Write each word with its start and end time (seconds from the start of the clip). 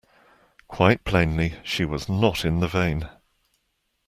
Quite 0.67 1.03
plainly, 1.05 1.59
she 1.63 1.85
was 1.85 2.09
not 2.09 2.43
in 2.43 2.59
the 2.59 2.67
vein. 2.67 3.07